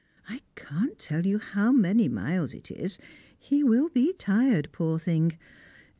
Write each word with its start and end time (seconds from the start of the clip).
I 0.27 0.41
can't 0.55 0.97
tell 0.97 1.27
you 1.27 1.37
how 1.37 1.71
many 1.71 2.07
miles 2.09 2.55
it 2.55 2.71
is; 2.71 2.97
he 3.37 3.63
will 3.63 3.89
be 3.89 4.13
tired, 4.13 4.69
poor 4.71 4.97
thing. 4.97 5.33